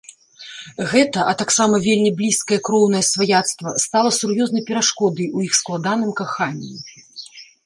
Гэта, 0.93 1.19
а 1.31 1.35
таксама 1.41 1.75
вельмі 1.87 2.11
блізкае 2.21 2.59
кроўнае 2.69 3.01
сваяцтва 3.11 3.75
стала 3.85 4.09
сур'ёзнай 4.19 4.67
перашкодай 4.71 5.27
у 5.37 5.45
іх 5.51 5.55
складаным 5.61 6.11
каханні. 6.23 6.75